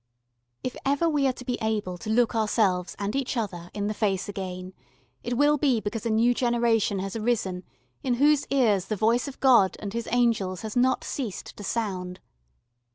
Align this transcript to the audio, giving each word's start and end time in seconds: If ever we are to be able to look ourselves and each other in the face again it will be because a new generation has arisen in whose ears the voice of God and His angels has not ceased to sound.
If 0.63 0.75
ever 0.83 1.07
we 1.07 1.27
are 1.27 1.33
to 1.33 1.45
be 1.45 1.59
able 1.61 1.95
to 1.99 2.09
look 2.09 2.33
ourselves 2.33 2.95
and 2.97 3.15
each 3.15 3.37
other 3.37 3.69
in 3.71 3.85
the 3.85 3.93
face 3.93 4.27
again 4.27 4.73
it 5.21 5.37
will 5.37 5.59
be 5.59 5.79
because 5.79 6.07
a 6.07 6.09
new 6.09 6.33
generation 6.33 6.97
has 6.97 7.15
arisen 7.15 7.63
in 8.01 8.15
whose 8.15 8.47
ears 8.47 8.85
the 8.85 8.95
voice 8.95 9.27
of 9.27 9.39
God 9.39 9.77
and 9.79 9.93
His 9.93 10.09
angels 10.11 10.61
has 10.63 10.75
not 10.75 11.03
ceased 11.03 11.55
to 11.55 11.63
sound. 11.63 12.19